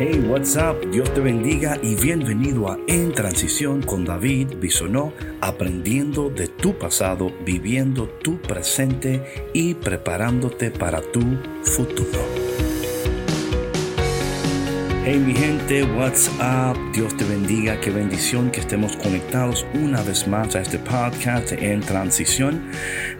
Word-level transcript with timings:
Hey, 0.00 0.18
what's 0.18 0.56
up? 0.56 0.80
Dios 0.90 1.12
te 1.12 1.20
bendiga 1.20 1.78
y 1.82 1.94
bienvenido 1.94 2.70
a 2.70 2.78
En 2.86 3.12
Transición 3.12 3.82
con 3.82 4.06
David 4.06 4.54
Bisonó, 4.56 5.12
aprendiendo 5.42 6.30
de 6.30 6.48
tu 6.48 6.78
pasado, 6.78 7.30
viviendo 7.44 8.08
tu 8.08 8.40
presente 8.40 9.50
y 9.52 9.74
preparándote 9.74 10.70
para 10.70 11.02
tu 11.02 11.20
futuro. 11.64 12.49
Hey 15.02 15.18
mi 15.18 15.32
gente, 15.32 15.82
what's 15.82 16.28
up? 16.40 16.76
Dios 16.92 17.16
te 17.16 17.24
bendiga, 17.24 17.80
qué 17.80 17.90
bendición 17.90 18.50
que 18.50 18.60
estemos 18.60 18.96
conectados 18.96 19.66
una 19.72 20.02
vez 20.02 20.28
más 20.28 20.54
a 20.54 20.60
este 20.60 20.78
podcast 20.78 21.52
en 21.52 21.80
transición. 21.80 22.70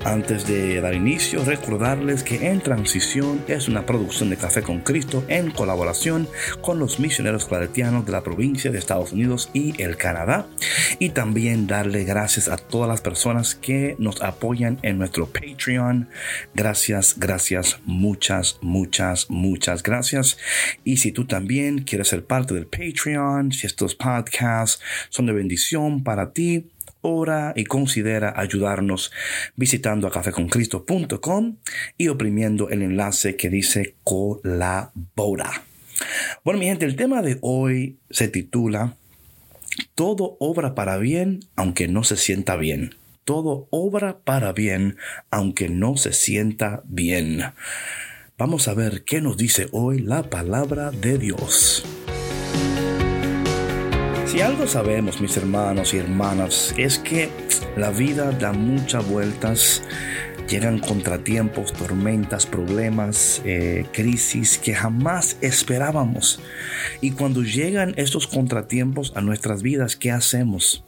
Antes 0.04 0.46
de 0.46 0.78
dar 0.82 0.92
inicio, 0.92 1.42
recordarles 1.42 2.22
que 2.22 2.50
En 2.50 2.60
Transición 2.60 3.42
es 3.48 3.66
una 3.66 3.86
producción 3.86 4.28
de 4.28 4.36
Café 4.36 4.62
con 4.62 4.80
Cristo 4.80 5.24
en 5.28 5.50
colaboración 5.50 6.28
con 6.60 6.78
los 6.78 7.00
misioneros 7.00 7.46
claretianos 7.46 8.04
de 8.04 8.12
la 8.12 8.22
provincia 8.22 8.70
de 8.70 8.78
Estados 8.78 9.12
Unidos 9.12 9.48
y 9.54 9.80
el 9.80 9.96
Canadá. 9.96 10.48
Y 10.98 11.10
también 11.10 11.66
darle 11.66 12.04
gracias 12.04 12.48
a 12.48 12.58
todas 12.58 12.88
las 12.88 13.00
personas 13.00 13.54
que 13.54 13.96
nos 13.98 14.20
apoyan 14.20 14.78
en 14.82 14.98
nuestro 14.98 15.26
Patreon. 15.26 16.08
Gracias, 16.54 17.16
gracias, 17.18 17.80
muchas, 17.84 18.58
muchas, 18.60 19.30
muchas 19.30 19.82
gracias. 19.82 20.36
Y 20.84 20.98
si 20.98 21.12
tú 21.12 21.24
también 21.26 21.69
quieres 21.78 22.08
ser 22.08 22.24
parte 22.24 22.54
del 22.54 22.66
Patreon, 22.66 23.52
si 23.52 23.66
estos 23.66 23.94
podcasts 23.94 24.82
son 25.08 25.26
de 25.26 25.32
bendición 25.32 26.02
para 26.02 26.32
ti, 26.32 26.70
ora 27.00 27.52
y 27.56 27.64
considera 27.64 28.34
ayudarnos 28.36 29.10
visitando 29.56 30.06
a 30.06 30.10
cafeconcristo.com 30.10 31.56
y 31.96 32.08
oprimiendo 32.08 32.68
el 32.68 32.82
enlace 32.82 33.36
que 33.36 33.50
dice 33.50 33.94
colabora. 34.04 35.64
Bueno, 36.44 36.60
mi 36.60 36.66
gente, 36.66 36.86
el 36.86 36.96
tema 36.96 37.22
de 37.22 37.38
hoy 37.40 37.98
se 38.10 38.28
titula 38.28 38.96
Todo 39.94 40.36
obra 40.40 40.74
para 40.74 40.98
bien 40.98 41.40
aunque 41.56 41.88
no 41.88 42.04
se 42.04 42.16
sienta 42.16 42.56
bien. 42.56 42.96
Todo 43.24 43.68
obra 43.70 44.20
para 44.24 44.52
bien 44.52 44.96
aunque 45.30 45.68
no 45.68 45.96
se 45.96 46.12
sienta 46.12 46.82
bien. 46.86 47.42
Vamos 48.40 48.68
a 48.68 48.72
ver 48.72 49.04
qué 49.04 49.20
nos 49.20 49.36
dice 49.36 49.68
hoy 49.70 49.98
la 49.98 50.22
palabra 50.22 50.92
de 50.92 51.18
Dios. 51.18 51.84
Si 54.24 54.40
algo 54.40 54.66
sabemos, 54.66 55.20
mis 55.20 55.36
hermanos 55.36 55.92
y 55.92 55.98
hermanas, 55.98 56.74
es 56.78 56.98
que 56.98 57.28
la 57.76 57.90
vida 57.90 58.32
da 58.32 58.54
muchas 58.54 59.06
vueltas, 59.06 59.82
llegan 60.48 60.78
contratiempos, 60.78 61.74
tormentas, 61.74 62.46
problemas, 62.46 63.42
eh, 63.44 63.84
crisis 63.92 64.56
que 64.56 64.72
jamás 64.72 65.36
esperábamos. 65.42 66.40
Y 67.02 67.10
cuando 67.10 67.42
llegan 67.42 67.92
estos 67.98 68.26
contratiempos 68.26 69.12
a 69.16 69.20
nuestras 69.20 69.62
vidas, 69.62 69.96
¿qué 69.96 70.12
hacemos? 70.12 70.82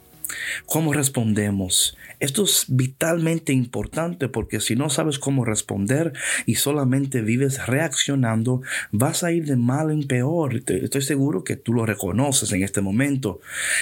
¿Cómo 0.65 0.93
respondemos? 0.93 1.97
Esto 2.19 2.43
es 2.43 2.65
vitalmente 2.67 3.53
importante 3.53 4.29
porque 4.29 4.59
si 4.59 4.75
no 4.75 4.89
sabes 4.89 5.19
cómo 5.19 5.45
responder 5.45 6.13
y 6.45 6.55
solamente 6.55 7.21
vives 7.21 7.65
reaccionando, 7.67 8.61
vas 8.91 9.23
a 9.23 9.31
ir 9.31 9.45
de 9.45 9.55
mal 9.55 9.91
en 9.91 10.07
peor. 10.07 10.63
Estoy 10.67 11.01
seguro 11.01 11.43
que 11.43 11.55
tú 11.55 11.73
lo 11.73 11.85
reconoces 11.85 12.51
en 12.53 12.63
este 12.63 12.81
momento, 12.81 13.41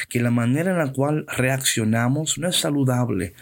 que 0.09 0.21
la 0.21 0.31
manera 0.31 0.71
en 0.71 0.77
la 0.77 0.91
cual 0.91 1.25
reaccionamos 1.27 2.37
no 2.37 2.47
es 2.47 2.55
saludable. 2.55 3.33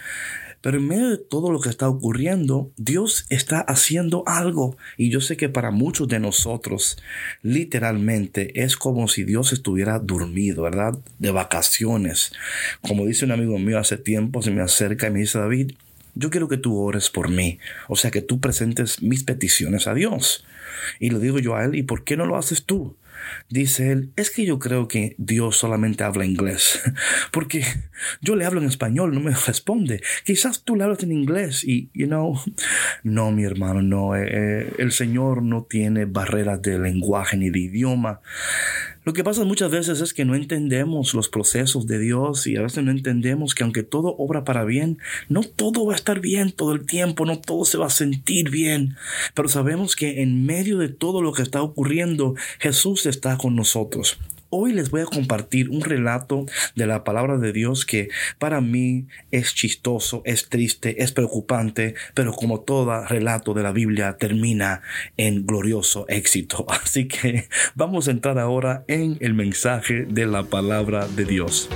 Pero 0.61 0.77
en 0.77 0.87
medio 0.87 1.09
de 1.09 1.17
todo 1.17 1.51
lo 1.51 1.59
que 1.59 1.69
está 1.69 1.87
ocurriendo, 1.87 2.71
Dios 2.77 3.25
está 3.29 3.61
haciendo 3.61 4.23
algo. 4.25 4.77
Y 4.97 5.09
yo 5.09 5.21
sé 5.21 5.37
que 5.37 5.49
para 5.49 5.71
muchos 5.71 6.07
de 6.07 6.19
nosotros, 6.19 6.97
literalmente, 7.41 8.61
es 8.61 8.75
como 8.75 9.07
si 9.07 9.23
Dios 9.23 9.53
estuviera 9.53 9.99
dormido, 9.99 10.63
¿verdad? 10.63 10.97
De 11.17 11.31
vacaciones. 11.31 12.33
Como 12.81 13.05
dice 13.05 13.25
un 13.25 13.31
amigo 13.31 13.57
mío 13.57 13.79
hace 13.79 13.97
tiempo, 13.97 14.41
se 14.41 14.51
me 14.51 14.61
acerca 14.61 15.07
y 15.07 15.11
me 15.11 15.19
dice, 15.19 15.39
David, 15.39 15.71
yo 16.19 16.29
quiero 16.29 16.47
que 16.47 16.57
tú 16.57 16.77
ores 16.77 17.09
por 17.09 17.29
mí. 17.29 17.59
O 17.87 17.95
sea, 17.95 18.11
que 18.11 18.21
tú 18.21 18.39
presentes 18.39 19.01
mis 19.01 19.23
peticiones 19.23 19.87
a 19.87 19.93
Dios. 19.93 20.45
Y 20.99 21.09
le 21.09 21.19
digo 21.19 21.39
yo 21.39 21.55
a 21.55 21.63
él, 21.63 21.75
¿y 21.75 21.83
por 21.83 22.03
qué 22.03 22.17
no 22.17 22.25
lo 22.25 22.35
haces 22.35 22.65
tú? 22.65 22.97
Dice 23.49 23.91
él, 23.91 24.11
es 24.15 24.29
que 24.29 24.45
yo 24.45 24.59
creo 24.59 24.87
que 24.87 25.15
Dios 25.17 25.57
solamente 25.57 26.03
habla 26.03 26.25
inglés, 26.25 26.81
porque 27.31 27.63
yo 28.21 28.35
le 28.35 28.45
hablo 28.45 28.61
en 28.61 28.67
español, 28.67 29.13
no 29.13 29.19
me 29.19 29.33
responde. 29.47 30.01
Quizás 30.23 30.63
tú 30.63 30.75
le 30.75 30.83
hablas 30.83 31.03
en 31.03 31.11
inglés 31.11 31.63
y, 31.63 31.89
you 31.93 32.07
no, 33.03 33.31
mi 33.31 33.43
hermano, 33.43 33.81
no, 33.81 34.15
eh, 34.15 34.27
eh, 34.31 34.73
el 34.77 34.91
Señor 34.91 35.43
no 35.43 35.63
tiene 35.63 36.05
barreras 36.05 36.61
de 36.61 36.79
lenguaje 36.79 37.37
ni 37.37 37.49
de 37.49 37.59
idioma. 37.59 38.21
Lo 39.09 39.13
que 39.13 39.23
pasa 39.23 39.43
muchas 39.43 39.71
veces 39.71 40.01
es 40.01 40.13
que 40.13 40.23
no 40.23 40.35
entendemos 40.35 41.15
los 41.15 41.29
procesos 41.29 41.87
de 41.87 41.97
Dios 41.97 42.45
y 42.45 42.57
a 42.57 42.61
veces 42.61 42.83
no 42.83 42.91
entendemos 42.91 43.55
que 43.55 43.63
aunque 43.63 43.81
todo 43.81 44.15
obra 44.19 44.43
para 44.43 44.65
bien, 44.65 44.99
no 45.29 45.41
todo 45.41 45.83
va 45.83 45.93
a 45.93 45.95
estar 45.95 46.19
bien 46.19 46.51
todo 46.51 46.73
el 46.73 46.85
tiempo, 46.85 47.25
no 47.25 47.39
todo 47.39 47.65
se 47.65 47.79
va 47.79 47.87
a 47.87 47.89
sentir 47.89 48.51
bien, 48.51 48.97
pero 49.33 49.49
sabemos 49.49 49.95
que 49.95 50.21
en 50.21 50.45
medio 50.45 50.77
de 50.77 50.89
todo 50.89 51.23
lo 51.23 51.33
que 51.33 51.41
está 51.41 51.63
ocurriendo, 51.63 52.35
Jesús 52.59 53.07
está 53.07 53.35
con 53.39 53.55
nosotros. 53.55 54.19
Hoy 54.51 54.73
les 54.73 54.89
voy 54.89 55.01
a 55.01 55.05
compartir 55.05 55.69
un 55.69 55.81
relato 55.81 56.47
de 56.73 56.87
la 56.87 57.03
palabra 57.03 57.37
de 57.37 57.53
Dios 57.53 57.85
que 57.85 58.09
para 58.39 58.61
mí 58.61 59.05
es 59.29 59.53
chistoso, 59.53 60.23
es 60.25 60.49
triste, 60.49 61.03
es 61.03 61.11
preocupante, 61.11 61.93
pero 62.15 62.33
como 62.33 62.61
todo 62.61 63.05
relato 63.05 63.53
de 63.53 63.61
la 63.61 63.71
Biblia 63.71 64.17
termina 64.17 64.81
en 65.17 65.45
glorioso 65.45 66.05
éxito. 66.07 66.65
Así 66.83 67.07
que 67.07 67.47
vamos 67.75 68.07
a 68.07 68.11
entrar 68.11 68.39
ahora 68.39 68.85
en 68.87 69.17
el 69.19 69.35
mensaje 69.35 70.07
de 70.09 70.25
la 70.25 70.41
palabra 70.41 71.07
de 71.07 71.25
Dios. 71.25 71.69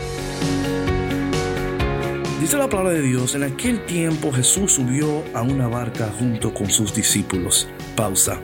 Dice 2.42 2.58
la 2.58 2.70
palabra 2.70 2.94
de 2.94 3.04
Dios, 3.04 3.36
en 3.36 3.44
aquel 3.44 3.86
tiempo 3.86 4.32
Jesús 4.32 4.74
subió 4.74 5.24
a 5.36 5.44
una 5.44 5.68
barca 5.68 6.12
junto 6.18 6.52
con 6.56 6.72
sus 6.72 6.96
discípulos. 6.96 7.68
Pausa. 7.96 8.42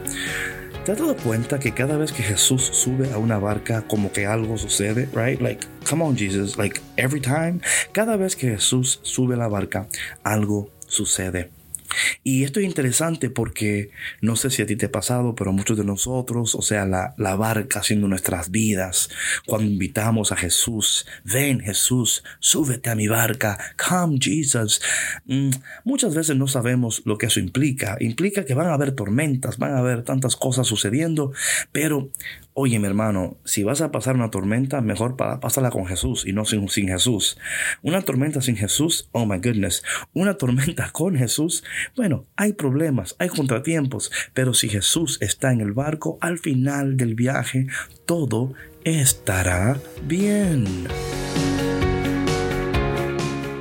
¿Te 0.86 0.94
has 0.94 0.98
dado 0.98 1.16
cuenta 1.18 1.60
que 1.60 1.74
cada 1.74 1.98
vez 1.98 2.12
que 2.12 2.24
Jesús 2.24 2.64
sube 2.64 3.12
a 3.12 3.18
una 3.18 3.38
barca 3.38 3.84
como 3.88 4.12
que 4.12 4.26
algo 4.26 4.58
sucede, 4.58 5.08
right? 5.14 5.40
Like, 5.40 5.68
come 5.88 6.04
on 6.04 6.18
Jesus, 6.18 6.58
like 6.58 6.82
every 6.98 7.22
time, 7.22 7.60
cada 7.92 8.16
vez 8.16 8.36
que 8.36 8.50
Jesús 8.50 9.00
sube 9.04 9.36
a 9.36 9.38
la 9.38 9.48
barca, 9.48 9.88
algo 10.24 10.72
sucede. 10.88 11.52
Y 12.24 12.44
esto 12.44 12.60
es 12.60 12.66
interesante 12.66 13.30
porque 13.30 13.92
no 14.22 14.36
sé 14.36 14.50
si 14.50 14.62
a 14.62 14.66
ti 14.66 14.76
te 14.76 14.88
ha 14.88 14.92
pasado, 14.92 15.36
pero 15.36 15.52
muchos 15.52 15.78
de 15.78 15.84
nosotros, 15.84 16.56
o 16.56 16.62
sea, 16.62 16.86
la, 16.86 17.14
la 17.18 17.36
barca 17.36 17.80
haciendo 17.80 18.08
nuestras 18.08 18.52
vidas, 18.52 19.10
cuando 19.46 19.70
invitamos 19.70 20.32
a 20.32 20.36
Jesús, 20.36 21.06
ven 21.24 21.60
Jesús, 21.60 22.24
súbete 22.40 22.90
a 22.90 22.96
mi 22.96 23.08
barca, 23.08 23.58
come 23.78 24.18
Jesus. 24.22 24.82
Mm, 25.26 25.52
muchas 25.84 26.16
veces 26.16 26.36
no 26.36 26.48
sabemos 26.48 27.02
lo 27.06 27.18
que 27.18 27.28
eso 27.28 27.40
implica. 27.40 27.98
Implica 28.00 28.46
que 28.46 28.54
van 28.54 28.68
a 28.68 28.74
haber 28.74 28.92
tormentas, 28.92 29.58
van 29.58 29.74
a 29.74 29.80
haber 29.80 30.04
tantas 30.04 30.36
cosas 30.36 30.68
sucediendo, 30.68 31.32
pero 31.72 32.10
Oye, 32.62 32.78
mi 32.78 32.88
hermano, 32.88 33.38
si 33.46 33.64
vas 33.64 33.80
a 33.80 33.90
pasar 33.90 34.16
una 34.16 34.32
tormenta, 34.32 34.82
mejor 34.82 35.16
pásala 35.16 35.72
con 35.72 35.86
Jesús 35.86 36.26
y 36.28 36.34
no 36.34 36.44
sin, 36.44 36.68
sin, 36.68 36.90
Jesús. 36.90 37.38
Una 37.84 38.02
tormenta 38.02 38.42
sin 38.42 38.58
Jesús, 38.58 39.08
oh 39.14 39.26
my 39.26 39.38
goodness. 39.38 39.82
Una 40.12 40.34
tormenta 40.34 40.90
con 40.92 41.16
Jesús, 41.16 41.64
bueno, 41.96 42.26
hay 42.36 42.52
problemas, 42.52 43.16
hay 43.18 43.30
contratiempos, 43.30 44.12
pero 44.34 44.54
si 44.54 44.68
Jesús 44.68 45.20
está 45.22 45.54
en 45.54 45.62
el 45.62 45.72
barco, 45.72 46.18
al 46.20 46.38
final 46.38 46.98
del 46.98 47.16
viaje, 47.16 47.68
todo 48.06 48.52
estará 48.84 49.80
bien. 50.06 50.66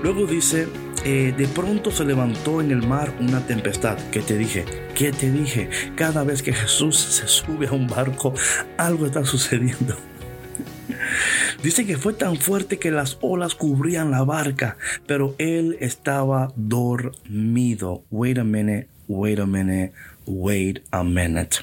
Luego 0.03 0.27
dice, 0.27 0.67
eh, 1.05 1.35
de 1.37 1.49
pronto 1.49 1.91
se 1.91 2.05
levantó 2.05 2.61
en 2.61 2.71
el 2.71 2.87
mar 2.87 3.15
una 3.21 3.47
tempestad. 3.47 3.99
¿Qué 4.11 4.21
te 4.21 4.37
dije? 4.37 4.65
¿Qué 4.95 5.13
te 5.13 5.31
dije? 5.31 5.69
Cada 5.97 6.25
vez 6.25 6.43
que 6.43 6.53
Jesús 6.53 6.99
se 6.99 7.29
sube 7.29 7.69
a 7.69 7.73
un 7.73 7.87
barco, 7.87 8.35
algo 8.77 9.07
está 9.07 9.25
sucediendo. 9.25 9.97
Dice 11.63 11.87
que 11.87 11.99
fue 11.99 12.13
tan 12.13 12.37
fuerte 12.37 12.79
que 12.79 12.91
las 12.91 13.19
olas 13.21 13.55
cubrían 13.55 14.11
la 14.11 14.25
barca, 14.25 14.77
pero 15.07 15.35
él 15.39 15.77
estaba 15.81 16.53
dormido. 16.57 18.05
Wait 18.11 18.39
a 18.39 18.45
minute, 18.45 18.89
wait 19.09 19.39
a 19.39 19.47
minute, 19.47 19.93
wait 20.27 20.81
a 20.91 21.03
minute. 21.03 21.59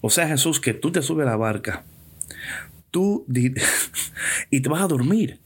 O 0.00 0.10
sea, 0.10 0.28
Jesús, 0.28 0.60
que 0.60 0.74
tú 0.74 0.92
te 0.92 1.02
subes 1.02 1.26
a 1.26 1.30
la 1.30 1.36
barca, 1.36 1.84
tú 2.90 3.24
y 4.50 4.60
te 4.60 4.68
vas 4.68 4.82
a 4.82 4.88
dormir. 4.88 5.40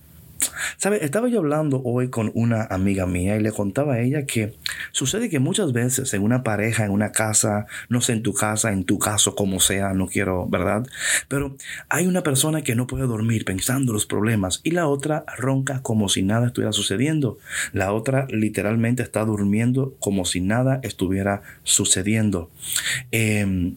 ¿Sabe? 0.76 1.04
Estaba 1.04 1.28
yo 1.28 1.38
hablando 1.38 1.82
hoy 1.84 2.10
con 2.10 2.30
una 2.34 2.64
amiga 2.64 3.06
mía 3.06 3.36
y 3.36 3.40
le 3.40 3.52
contaba 3.52 3.94
a 3.94 4.00
ella 4.00 4.26
que 4.26 4.54
sucede 4.92 5.28
que 5.28 5.38
muchas 5.38 5.72
veces 5.72 6.12
en 6.14 6.22
una 6.22 6.42
pareja, 6.42 6.84
en 6.84 6.90
una 6.90 7.12
casa, 7.12 7.66
no 7.88 8.00
sé, 8.00 8.12
en 8.12 8.22
tu 8.22 8.34
casa, 8.34 8.72
en 8.72 8.84
tu 8.84 8.98
caso, 8.98 9.34
como 9.34 9.60
sea, 9.60 9.94
no 9.94 10.06
quiero, 10.06 10.46
¿verdad? 10.48 10.86
Pero 11.28 11.56
hay 11.88 12.06
una 12.06 12.22
persona 12.22 12.62
que 12.62 12.74
no 12.74 12.86
puede 12.86 13.06
dormir 13.06 13.44
pensando 13.44 13.92
los 13.92 14.06
problemas 14.06 14.60
y 14.64 14.72
la 14.72 14.88
otra 14.88 15.24
ronca 15.36 15.82
como 15.82 16.08
si 16.08 16.22
nada 16.22 16.48
estuviera 16.48 16.72
sucediendo. 16.72 17.38
La 17.72 17.92
otra 17.92 18.26
literalmente 18.30 19.02
está 19.02 19.24
durmiendo 19.24 19.94
como 20.00 20.24
si 20.24 20.40
nada 20.40 20.80
estuviera 20.82 21.42
sucediendo. 21.62 22.50
Eh, 23.12 23.74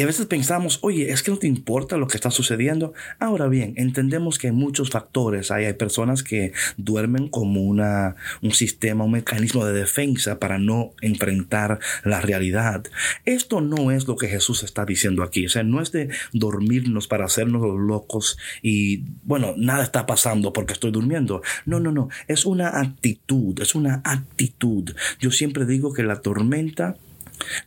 Y 0.00 0.02
a 0.02 0.06
veces 0.06 0.24
pensamos, 0.24 0.78
oye, 0.80 1.12
es 1.12 1.22
que 1.22 1.30
no 1.30 1.36
te 1.36 1.46
importa 1.46 1.98
lo 1.98 2.08
que 2.08 2.16
está 2.16 2.30
sucediendo. 2.30 2.94
Ahora 3.18 3.48
bien, 3.48 3.74
entendemos 3.76 4.38
que 4.38 4.46
hay 4.46 4.54
muchos 4.54 4.88
factores. 4.88 5.50
Hay, 5.50 5.66
hay 5.66 5.74
personas 5.74 6.22
que 6.22 6.54
duermen 6.78 7.28
como 7.28 7.60
una, 7.60 8.16
un 8.40 8.52
sistema, 8.52 9.04
un 9.04 9.10
mecanismo 9.10 9.62
de 9.66 9.74
defensa 9.74 10.38
para 10.38 10.56
no 10.56 10.94
enfrentar 11.02 11.80
la 12.02 12.22
realidad. 12.22 12.84
Esto 13.26 13.60
no 13.60 13.90
es 13.90 14.08
lo 14.08 14.16
que 14.16 14.28
Jesús 14.28 14.62
está 14.62 14.86
diciendo 14.86 15.22
aquí. 15.22 15.44
O 15.44 15.50
sea, 15.50 15.64
no 15.64 15.82
es 15.82 15.92
de 15.92 16.08
dormirnos 16.32 17.06
para 17.06 17.26
hacernos 17.26 17.60
los 17.60 17.78
locos 17.78 18.38
y, 18.62 19.04
bueno, 19.24 19.52
nada 19.58 19.82
está 19.82 20.06
pasando 20.06 20.54
porque 20.54 20.72
estoy 20.72 20.92
durmiendo. 20.92 21.42
No, 21.66 21.78
no, 21.78 21.92
no. 21.92 22.08
Es 22.26 22.46
una 22.46 22.80
actitud, 22.80 23.60
es 23.60 23.74
una 23.74 24.00
actitud. 24.02 24.94
Yo 25.20 25.30
siempre 25.30 25.66
digo 25.66 25.92
que 25.92 26.04
la 26.04 26.22
tormenta 26.22 26.96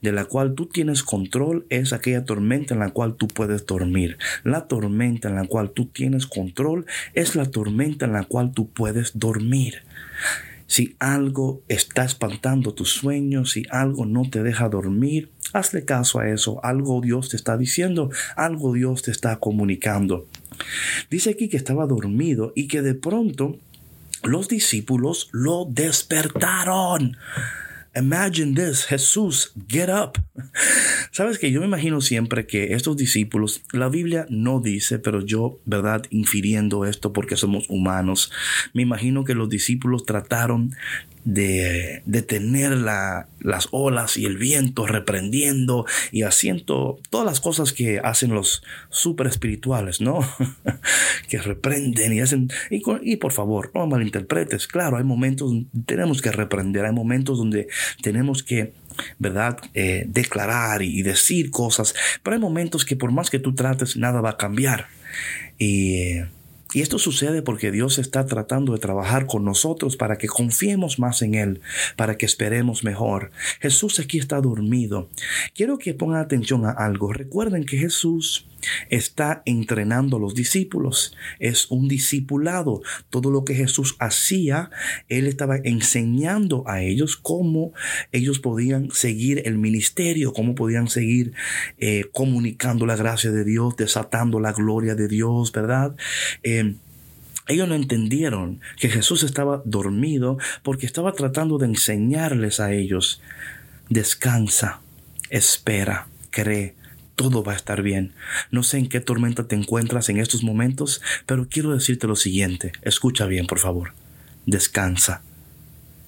de 0.02 0.12
la 0.12 0.26
cual 0.26 0.56
tú 0.56 0.66
tienes 0.68 1.04
control 1.04 1.66
es 1.70 1.94
aquella 1.94 2.26
tormenta 2.26 2.74
en 2.74 2.80
la 2.80 2.92
cual 2.92 3.16
tú 3.16 3.28
puedes 3.28 3.66
dormir. 3.66 4.18
La 4.44 4.68
tormenta 4.68 5.30
en 5.30 5.36
la 5.36 5.46
cual 5.46 5.72
tú 5.72 5.86
tienes 5.86 6.28
control 6.28 6.86
es 7.14 7.36
la 7.36 7.46
tormenta 7.46 8.06
en 8.06 8.14
la 8.14 8.24
cual 8.24 8.52
tú 8.52 8.70
puedes 8.70 9.18
dormir. 9.18 9.84
Si 10.68 10.96
algo 11.00 11.62
está 11.68 12.04
espantando 12.04 12.74
tus 12.74 12.90
sueños, 12.90 13.52
si 13.52 13.64
algo 13.70 14.06
no 14.06 14.30
te 14.30 14.42
deja 14.42 14.70
dormir, 14.70 15.30
hazle 15.52 15.86
caso 15.86 16.20
a 16.20 16.30
eso. 16.30 16.64
Algo 16.64 17.02
Dios 17.02 17.30
te 17.30 17.36
está 17.36 17.58
diciendo, 17.58 18.10
algo 18.36 18.74
Dios 18.74 19.04
te 19.04 19.12
está 19.12 19.38
comunicando. 19.38 20.28
Dice 21.10 21.32
aquí 21.32 21.50
que 21.50 21.58
estaba 21.58 21.86
dormido 21.86 22.54
y 22.56 22.68
que 22.68 22.82
de 22.82 22.96
pronto 22.96 23.58
los 24.24 24.48
discípulos 24.48 25.30
lo 25.32 25.66
despertaron. 25.70 27.18
Imagine 27.96 28.56
this, 28.56 28.86
Jesús, 28.86 29.54
get 29.68 29.90
up. 29.90 30.20
Sabes 31.12 31.38
que 31.38 31.52
yo 31.52 31.60
me 31.60 31.68
imagino 31.68 32.02
siempre 32.02 32.48
que 32.48 32.74
estos 32.74 32.98
discípulos, 32.98 33.62
la 33.72 33.88
Biblia 33.88 34.26
no 34.30 34.60
dice, 34.60 34.98
pero 34.98 35.22
yo, 35.22 35.60
verdad, 35.66 36.04
infiriendo 36.10 36.86
esto 36.86 37.14
porque 37.14 37.38
somos 37.38 37.70
humanos, 37.70 38.32
me 38.74 38.82
imagino 38.82 39.24
que 39.24 39.36
los 39.36 39.48
discípulos 39.48 40.06
trataron 40.08 40.72
de 41.26 42.02
detener 42.06 42.72
la, 42.72 43.28
las 43.40 43.68
olas 43.72 44.18
y 44.18 44.26
el 44.26 44.38
viento, 44.38 44.86
reprendiendo 44.86 45.86
y 46.12 46.24
haciendo 46.24 47.00
todas 47.10 47.26
las 47.26 47.40
cosas 47.40 47.74
que 47.74 48.00
hacen 48.00 48.34
los 48.34 48.64
super 48.90 49.28
espirituales, 49.28 50.02
¿no? 50.02 50.20
que 51.30 51.38
reprenden 51.40 52.14
y 52.14 52.22
hacen. 52.22 52.50
Y, 52.70 52.82
y, 53.04 53.16
por 53.18 53.32
favor, 53.32 53.72
no 53.74 53.88
malinterpretes. 53.88 54.68
Claro, 54.68 54.98
hay 54.98 55.04
momentos 55.04 55.54
tenemos 55.86 56.22
que 56.22 56.32
reprender, 56.32 56.86
hay 56.86 56.94
momentos 56.94 57.38
donde 57.38 57.68
tenemos 58.02 58.44
que. 58.44 58.74
¿Verdad? 59.18 59.58
Eh, 59.74 60.06
declarar 60.08 60.84
y 60.84 61.02
decir 61.02 61.50
cosas, 61.50 61.96
pero 62.22 62.36
hay 62.36 62.40
momentos 62.40 62.86
que 62.86 62.96
por 62.96 63.12
más 63.12 63.32
que 63.32 63.40
tú 63.40 63.56
trates, 63.56 63.98
nada 63.98 64.22
va 64.22 64.32
a 64.32 64.38
cambiar. 64.38 64.86
Y 65.58 66.20
y 66.74 66.82
esto 66.82 67.00
sucede 67.00 67.42
porque 67.42 67.72
Dios 67.72 68.00
está 68.00 68.26
tratando 68.26 68.74
de 68.74 68.80
trabajar 68.80 69.26
con 69.26 69.46
nosotros 69.46 69.98
para 69.98 70.18
que 70.18 70.28
confiemos 70.28 71.00
más 71.00 71.22
en 71.22 71.36
Él, 71.36 71.62
para 71.96 72.18
que 72.18 72.26
esperemos 72.26 72.84
mejor. 72.84 73.32
Jesús 73.60 74.00
aquí 74.00 74.18
está 74.18 74.42
dormido. 74.42 75.10
Quiero 75.54 75.78
que 75.78 75.94
pongan 75.94 76.22
atención 76.22 76.66
a 76.66 76.72
algo. 76.72 77.14
Recuerden 77.14 77.66
que 77.66 77.78
Jesús 77.78 78.48
está 78.90 79.42
entrenando 79.46 80.18
a 80.18 80.20
los 80.20 80.36
discípulos. 80.36 81.16
Es 81.40 81.70
un 81.72 81.88
discipulado. 81.88 82.82
Todo 83.10 83.32
lo 83.32 83.46
que 83.46 83.56
Jesús 83.56 83.96
hacía, 84.00 84.70
Él 85.10 85.28
estaba 85.28 85.58
enseñando 85.58 86.64
a 86.68 86.82
ellos 86.82 87.18
cómo 87.18 87.74
ellos 88.12 88.40
podían 88.40 88.92
seguir 88.92 89.42
el 89.46 89.58
ministerio, 89.58 90.34
cómo 90.34 90.56
podían 90.56 90.88
seguir 90.88 91.34
eh, 91.78 92.06
comunicando 92.12 92.86
la 92.86 92.96
gracia 92.96 93.32
de 93.32 93.44
Dios, 93.44 93.76
desatando 93.76 94.40
la 94.40 94.54
gloria 94.54 94.96
de 94.96 95.08
Dios, 95.08 95.52
¿verdad? 95.52 95.96
Eh, 96.44 96.76
ellos 97.48 97.68
no 97.68 97.76
entendieron 97.76 98.62
que 98.80 98.90
Jesús 98.90 99.24
estaba 99.24 99.62
dormido 99.66 100.38
porque 100.64 100.86
estaba 100.86 101.12
tratando 101.12 101.58
de 101.58 101.66
enseñarles 101.66 102.60
a 102.60 102.72
ellos. 102.72 103.22
Descansa, 103.90 104.80
espera, 105.30 106.08
cree, 106.30 106.76
todo 107.16 107.44
va 107.44 107.54
a 107.54 107.56
estar 107.56 107.82
bien. 107.82 108.14
No 108.52 108.64
sé 108.64 108.78
en 108.78 108.90
qué 108.90 109.00
tormenta 109.00 109.48
te 109.48 109.56
encuentras 109.56 110.10
en 110.10 110.18
estos 110.18 110.44
momentos, 110.44 111.02
pero 111.26 111.48
quiero 111.48 111.72
decirte 111.72 112.08
lo 112.08 112.16
siguiente. 112.16 112.74
Escucha 112.82 113.26
bien, 113.26 113.48
por 113.48 113.60
favor. 113.60 113.94
Descansa, 114.46 115.22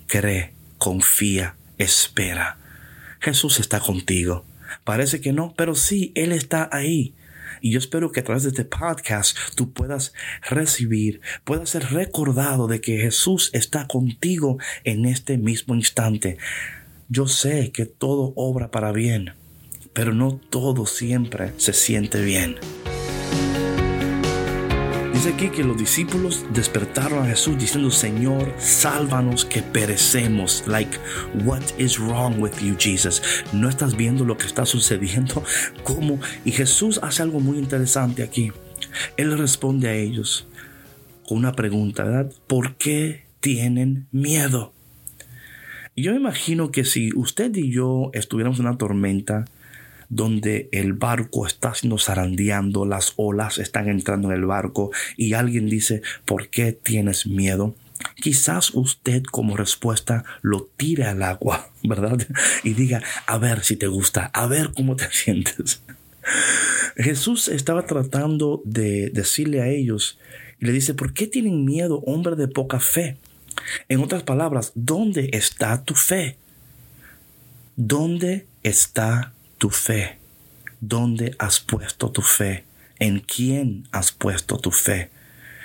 cree, 0.07 0.53
confía, 0.77 1.55
espera. 1.77 2.57
Jesús 3.19 3.59
está 3.59 3.79
contigo. 3.79 4.45
Parece 4.83 5.21
que 5.21 5.31
no, 5.31 5.53
pero 5.55 5.75
sí, 5.75 6.11
Él 6.15 6.31
está 6.31 6.69
ahí. 6.71 7.13
Y 7.61 7.71
yo 7.71 7.79
espero 7.79 8.11
que 8.11 8.19
a 8.19 8.23
través 8.23 8.43
de 8.43 8.49
este 8.49 8.65
podcast 8.65 9.37
tú 9.55 9.71
puedas 9.71 10.13
recibir, 10.49 11.21
puedas 11.43 11.69
ser 11.69 11.91
recordado 11.91 12.67
de 12.67 12.81
que 12.81 12.97
Jesús 12.97 13.49
está 13.53 13.87
contigo 13.87 14.57
en 14.83 15.05
este 15.05 15.37
mismo 15.37 15.73
instante. 15.73 16.37
Yo 17.07 17.27
sé 17.27 17.71
que 17.71 17.85
todo 17.85 18.33
obra 18.35 18.71
para 18.71 18.91
bien 18.91 19.33
pero 19.95 20.13
no 20.13 20.39
todo 20.49 20.85
siempre 20.85 21.53
se 21.57 21.73
siente 21.73 22.21
bien. 22.21 22.57
Dice 25.13 25.29
aquí 25.29 25.49
que 25.49 25.63
los 25.63 25.77
discípulos 25.77 26.45
despertaron 26.53 27.23
a 27.23 27.27
Jesús 27.27 27.57
diciendo, 27.57 27.89
Señor, 27.89 28.53
sálvanos 28.59 29.45
que 29.45 29.61
perecemos. 29.63 30.65
Like, 30.67 30.97
what 31.45 31.63
is 31.79 31.97
wrong 31.97 32.39
with 32.39 32.59
you, 32.61 32.75
Jesus? 32.77 33.23
¿No 33.53 33.69
estás 33.69 33.95
viendo 33.95 34.25
lo 34.25 34.37
que 34.37 34.45
está 34.45 34.65
sucediendo? 34.65 35.41
¿Cómo? 35.83 36.19
Y 36.43 36.51
Jesús 36.51 36.99
hace 37.01 37.23
algo 37.23 37.39
muy 37.39 37.57
interesante 37.57 38.21
aquí. 38.21 38.51
Él 39.15 39.37
responde 39.37 39.87
a 39.87 39.95
ellos 39.95 40.45
con 41.25 41.37
una 41.37 41.53
pregunta. 41.53 42.27
¿Por 42.47 42.75
qué 42.75 43.23
tienen 43.39 44.07
miedo? 44.11 44.73
Yo 45.95 46.13
imagino 46.13 46.71
que 46.71 46.83
si 46.83 47.11
usted 47.15 47.55
y 47.55 47.71
yo 47.71 48.09
estuviéramos 48.13 48.59
en 48.59 48.65
una 48.67 48.77
tormenta, 48.77 49.45
donde 50.09 50.69
el 50.71 50.93
barco 50.93 51.47
está 51.47 51.73
siendo 51.73 51.97
zarandeando, 51.97 52.85
las 52.85 53.13
olas 53.17 53.57
están 53.57 53.89
entrando 53.89 54.29
en 54.29 54.37
el 54.37 54.45
barco 54.45 54.91
y 55.17 55.33
alguien 55.33 55.69
dice, 55.69 56.01
¿por 56.25 56.49
qué 56.49 56.71
tienes 56.71 57.27
miedo? 57.27 57.75
Quizás 58.15 58.71
usted 58.73 59.23
como 59.23 59.57
respuesta 59.57 60.23
lo 60.41 60.69
tire 60.77 61.05
al 61.05 61.23
agua, 61.23 61.69
¿verdad? 61.83 62.19
Y 62.63 62.73
diga, 62.73 63.01
a 63.27 63.37
ver 63.37 63.63
si 63.63 63.75
te 63.75 63.87
gusta, 63.87 64.31
a 64.33 64.47
ver 64.47 64.71
cómo 64.75 64.95
te 64.95 65.09
sientes. 65.11 65.81
Jesús 66.97 67.47
estaba 67.47 67.85
tratando 67.85 68.61
de 68.65 69.11
decirle 69.11 69.61
a 69.61 69.67
ellos 69.67 70.17
y 70.59 70.65
le 70.65 70.71
dice, 70.71 70.93
¿por 70.93 71.13
qué 71.13 71.27
tienen 71.27 71.65
miedo, 71.65 72.01
hombre 72.05 72.35
de 72.35 72.47
poca 72.47 72.79
fe? 72.79 73.17
En 73.89 74.01
otras 74.01 74.23
palabras, 74.23 74.71
¿dónde 74.75 75.29
está 75.33 75.83
tu 75.83 75.93
fe? 75.93 76.37
¿Dónde 77.75 78.47
está 78.63 79.34
tu 79.65 79.71
fe? 79.71 80.19
¿Dónde 80.79 81.33
has 81.39 81.59
puesto 81.59 82.11
tu 82.11 82.21
fe? 82.21 82.65
¿En 82.99 83.19
quién 83.19 83.87
has 83.91 84.11
puesto 84.11 84.59
tu 84.59 84.69
fe? 84.69 85.09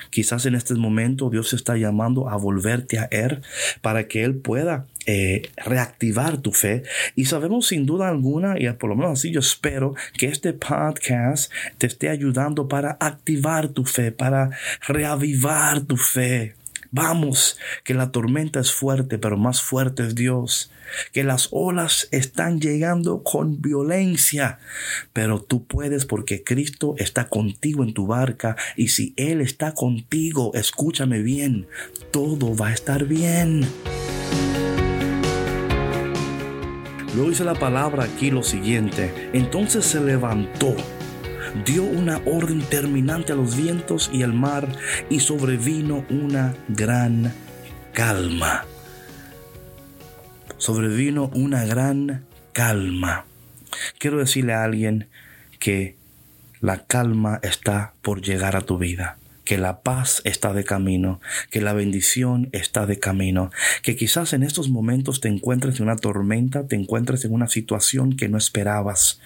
Quizás 0.09 0.47
en 0.47 0.54
este 0.54 0.73
momento 0.75 1.28
Dios 1.28 1.52
está 1.52 1.76
llamando 1.76 2.30
a 2.30 2.38
volverte 2.38 2.99
a 2.99 3.09
Él 3.11 3.42
para 3.83 4.09
que 4.09 4.25
Él 4.25 4.37
pueda 4.37 4.87
eh, 5.04 5.42
reactivar 5.59 6.38
tu 6.38 6.52
fe. 6.52 6.83
Y 7.14 7.26
sabemos 7.26 7.66
sin 7.66 7.85
duda 7.85 8.09
alguna, 8.09 8.59
y 8.59 8.73
por 8.73 8.88
lo 8.88 8.97
menos 8.97 9.19
así 9.19 9.33
yo 9.33 9.40
espero, 9.40 9.95
que 10.16 10.28
este 10.28 10.54
podcast 10.54 11.52
te 11.76 11.87
esté 11.87 12.09
ayudando 12.09 12.69
para 12.69 12.97
activar 13.00 13.69
tu 13.69 13.85
fe, 13.85 14.12
para 14.12 14.49
reavivar 14.88 15.83
tu 15.83 15.99
fe. 15.99 16.54
Vamos, 16.92 17.56
que 17.85 17.94
la 17.94 18.11
tormenta 18.11 18.59
es 18.59 18.73
fuerte, 18.73 19.18
pero 19.18 19.37
más 19.37 19.62
fuerte 19.62 20.02
es 20.02 20.16
Dios. 20.16 20.73
Que 21.12 21.23
las 21.23 21.49
olas 21.52 22.09
están 22.11 22.61
llegando 22.61 23.23
con 23.23 23.62
violencia, 23.62 24.59
pero 25.12 25.40
tú 25.40 25.64
puedes 25.64 26.04
porque 26.04 26.42
Cristo 26.42 26.94
está 26.99 27.28
contigo 27.28 27.85
en 27.85 27.94
tu 27.94 28.09
barca 28.09 28.56
y 28.76 28.88
si 28.88 29.14
Él 29.16 29.40
está 29.40 29.73
contigo, 29.73 30.50
escúchame 30.54 31.23
bien, 31.23 31.68
todo 32.11 32.56
va 32.56 32.68
a 32.68 32.75
estar 32.75 33.04
bien. 33.04 33.68
Luego 37.14 37.30
dice 37.30 37.44
la 37.44 37.54
palabra 37.54 38.04
aquí 38.04 38.32
lo 38.32 38.42
siguiente, 38.42 39.30
entonces 39.32 39.85
se 39.85 40.00
levantó 40.00 40.75
dio 41.64 41.85
una 41.85 42.21
orden 42.26 42.61
terminante 42.62 43.33
a 43.33 43.37
los 43.37 43.57
vientos 43.57 44.11
y 44.12 44.23
al 44.23 44.33
mar 44.33 44.69
y 45.09 45.21
sobrevino 45.21 46.04
una 46.11 46.54
gran 46.69 47.33
calma. 47.92 48.64
Sobrevino 50.59 51.30
una 51.35 51.64
gran 51.64 52.25
calma. 52.52 53.25
Quiero 53.99 54.19
decirle 54.19 54.54
a 54.54 54.64
alguien 54.64 55.09
que 55.59 55.97
la 56.61 56.85
calma 56.85 57.38
está 57.42 57.95
por 58.02 58.21
llegar 58.21 58.57
a 58.57 58.62
tu 58.62 58.76
vida 58.76 59.20
que 59.50 59.59
la 59.59 59.83
paz 59.83 60.23
está 60.23 60.52
de 60.52 60.62
camino, 60.62 61.21
que 61.50 61.61
la 61.61 61.73
bendición 61.73 62.50
está 62.52 62.87
de 62.87 63.00
camino, 63.00 63.50
que 63.83 63.97
quizás 63.97 64.33
en 64.33 64.45
estos 64.45 64.69
momentos 64.69 65.21
te 65.21 65.26
encuentres 65.26 65.80
en 65.80 65.87
una 65.87 65.97
tormenta, 65.97 66.69
te 66.69 66.76
encuentres 66.76 67.25
en 67.25 67.33
una 67.33 67.49
situación 67.49 68.14
que 68.14 68.28
no 68.28 68.38
esperabas. 68.38 69.19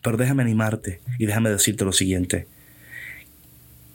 Pero 0.00 0.16
déjame 0.16 0.44
animarte 0.44 1.00
y 1.18 1.26
déjame 1.26 1.50
decirte 1.50 1.84
lo 1.84 1.92
siguiente 1.92 2.46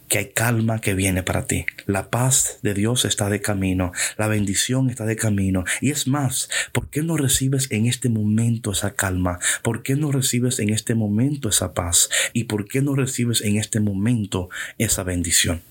que 0.09 0.17
hay 0.17 0.25
calma 0.31 0.81
que 0.81 0.93
viene 0.93 1.23
para 1.23 1.47
ti. 1.47 1.65
La 1.85 2.09
paz 2.09 2.59
de 2.63 2.73
Dios 2.73 3.05
está 3.05 3.29
de 3.29 3.39
camino, 3.39 3.93
la 4.17 4.27
bendición 4.27 4.89
está 4.89 5.05
de 5.05 5.15
camino. 5.15 5.63
Y 5.79 5.91
es 5.91 6.05
más, 6.05 6.49
¿por 6.73 6.89
qué 6.89 7.01
no 7.01 7.15
recibes 7.15 7.71
en 7.71 7.85
este 7.85 8.09
momento 8.09 8.73
esa 8.73 8.93
calma? 8.93 9.39
¿Por 9.63 9.83
qué 9.83 9.95
no 9.95 10.11
recibes 10.11 10.59
en 10.59 10.69
este 10.69 10.95
momento 10.95 11.47
esa 11.47 11.73
paz? 11.73 12.09
¿Y 12.33 12.43
por 12.43 12.67
qué 12.67 12.81
no 12.81 12.93
recibes 12.93 13.41
en 13.41 13.55
este 13.55 13.79
momento 13.79 14.49
esa 14.77 15.03
bendición? 15.03 15.61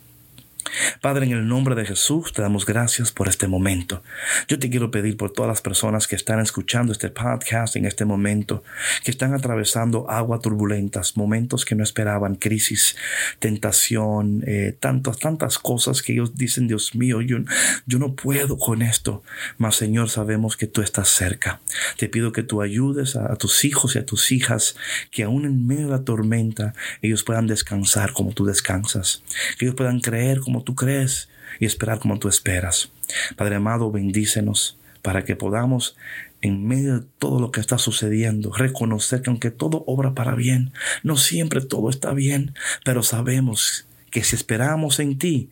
Padre, 1.00 1.26
en 1.26 1.32
el 1.32 1.48
nombre 1.48 1.74
de 1.74 1.84
Jesús, 1.84 2.32
te 2.32 2.42
damos 2.42 2.66
gracias 2.66 3.12
por 3.12 3.28
este 3.28 3.46
momento. 3.46 4.02
Yo 4.48 4.58
te 4.58 4.70
quiero 4.70 4.90
pedir 4.90 5.16
por 5.16 5.32
todas 5.32 5.48
las 5.48 5.60
personas 5.60 6.06
que 6.06 6.16
están 6.16 6.40
escuchando 6.40 6.92
este 6.92 7.10
podcast 7.10 7.76
en 7.76 7.84
este 7.84 8.04
momento, 8.04 8.64
que 9.04 9.10
están 9.10 9.34
atravesando 9.34 10.10
aguas 10.10 10.40
turbulentas, 10.42 11.16
momentos 11.16 11.64
que 11.64 11.74
no 11.74 11.82
esperaban, 11.82 12.36
crisis, 12.36 12.96
tentación, 13.38 14.42
eh, 14.46 14.76
tantas, 14.78 15.18
tantas 15.18 15.58
cosas 15.58 16.02
que 16.02 16.12
ellos 16.12 16.34
dicen, 16.34 16.68
Dios 16.68 16.94
mío, 16.94 17.20
yo, 17.20 17.38
yo 17.86 17.98
no 17.98 18.14
puedo 18.14 18.58
con 18.58 18.82
esto. 18.82 19.22
Mas, 19.58 19.76
Señor, 19.76 20.10
sabemos 20.10 20.56
que 20.56 20.66
tú 20.66 20.82
estás 20.82 21.08
cerca. 21.08 21.60
Te 21.96 22.08
pido 22.08 22.32
que 22.32 22.42
tú 22.42 22.62
ayudes 22.62 23.16
a, 23.16 23.32
a 23.32 23.36
tus 23.36 23.64
hijos 23.64 23.96
y 23.96 23.98
a 23.98 24.06
tus 24.06 24.32
hijas, 24.32 24.76
que 25.10 25.22
aún 25.22 25.44
en 25.44 25.66
medio 25.66 25.86
de 25.86 25.92
la 25.92 26.04
tormenta, 26.04 26.74
ellos 27.02 27.22
puedan 27.22 27.46
descansar 27.46 28.12
como 28.12 28.32
tú 28.32 28.44
descansas, 28.44 29.22
que 29.58 29.66
ellos 29.66 29.76
puedan 29.76 30.00
creer 30.00 30.40
como 30.40 30.55
tú 30.62 30.74
crees 30.74 31.28
y 31.60 31.66
esperar 31.66 31.98
como 31.98 32.18
tú 32.18 32.28
esperas. 32.28 32.90
Padre 33.36 33.56
amado, 33.56 33.90
bendícenos 33.90 34.78
para 35.02 35.24
que 35.24 35.36
podamos, 35.36 35.96
en 36.42 36.66
medio 36.66 37.00
de 37.00 37.06
todo 37.18 37.40
lo 37.40 37.52
que 37.52 37.60
está 37.60 37.78
sucediendo, 37.78 38.52
reconocer 38.52 39.22
que 39.22 39.30
aunque 39.30 39.50
todo 39.50 39.84
obra 39.86 40.14
para 40.14 40.34
bien, 40.34 40.72
no 41.02 41.16
siempre 41.16 41.60
todo 41.60 41.90
está 41.90 42.12
bien, 42.12 42.54
pero 42.84 43.02
sabemos 43.02 43.86
que 44.10 44.24
si 44.24 44.34
esperamos 44.34 44.98
en 44.98 45.18
ti, 45.18 45.50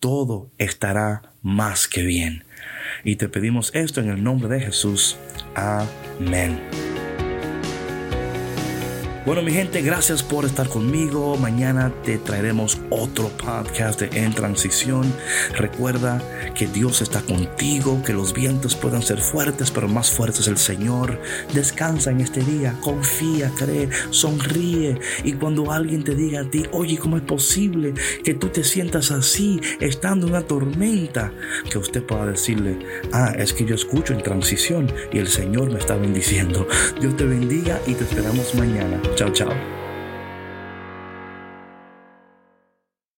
todo 0.00 0.50
estará 0.58 1.32
más 1.42 1.86
que 1.86 2.02
bien. 2.02 2.44
Y 3.04 3.16
te 3.16 3.28
pedimos 3.28 3.70
esto 3.74 4.00
en 4.00 4.08
el 4.10 4.22
nombre 4.22 4.48
de 4.48 4.60
Jesús. 4.60 5.16
Amén. 5.54 6.95
Bueno, 9.26 9.42
mi 9.42 9.50
gente, 9.50 9.82
gracias 9.82 10.22
por 10.22 10.44
estar 10.44 10.68
conmigo. 10.68 11.36
Mañana 11.36 11.92
te 12.04 12.16
traeremos 12.16 12.78
otro 12.90 13.28
podcast 13.30 14.00
de 14.00 14.22
En 14.22 14.32
Transición. 14.32 15.12
Recuerda 15.56 16.22
que 16.54 16.68
Dios 16.68 17.02
está 17.02 17.22
contigo, 17.22 18.00
que 18.06 18.12
los 18.12 18.32
vientos 18.32 18.76
puedan 18.76 19.02
ser 19.02 19.18
fuertes, 19.18 19.72
pero 19.72 19.88
más 19.88 20.12
fuertes 20.12 20.42
es 20.42 20.46
el 20.46 20.58
Señor. 20.58 21.20
Descansa 21.52 22.12
en 22.12 22.20
este 22.20 22.40
día, 22.40 22.76
confía, 22.80 23.50
cree, 23.58 23.88
sonríe. 24.10 25.00
Y 25.24 25.32
cuando 25.32 25.72
alguien 25.72 26.04
te 26.04 26.14
diga 26.14 26.42
a 26.42 26.48
ti, 26.48 26.62
oye, 26.70 26.96
¿cómo 26.96 27.16
es 27.16 27.24
posible 27.24 27.94
que 28.22 28.34
tú 28.34 28.50
te 28.50 28.62
sientas 28.62 29.10
así, 29.10 29.60
estando 29.80 30.28
en 30.28 30.34
una 30.34 30.42
tormenta? 30.42 31.32
Que 31.68 31.78
usted 31.78 32.04
pueda 32.04 32.26
decirle, 32.26 32.78
ah, 33.12 33.34
es 33.36 33.52
que 33.52 33.64
yo 33.64 33.74
escucho 33.74 34.12
en 34.12 34.22
transición 34.22 34.88
y 35.12 35.18
el 35.18 35.26
Señor 35.26 35.72
me 35.72 35.80
está 35.80 35.96
bendiciendo. 35.96 36.68
Dios 37.00 37.16
te 37.16 37.24
bendiga 37.24 37.80
y 37.88 37.94
te 37.94 38.04
esperamos 38.04 38.54
mañana. 38.54 39.02
Tchau, 39.16 39.30
tchau. 39.30 39.75